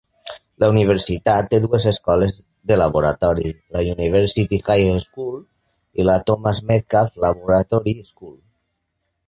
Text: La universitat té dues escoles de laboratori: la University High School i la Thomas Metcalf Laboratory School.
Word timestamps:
La 0.61 0.67
universitat 0.71 1.49
té 1.51 1.59
dues 1.65 1.85
escoles 1.91 2.39
de 2.71 2.77
laboratori: 2.83 3.45
la 3.77 3.83
University 3.91 4.61
High 4.63 4.89
School 5.11 5.39
i 6.01 6.09
la 6.11 6.19
Thomas 6.31 6.65
Metcalf 6.73 7.21
Laboratory 7.27 7.95
School. 8.13 8.37